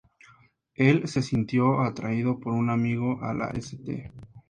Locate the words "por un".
2.39-2.71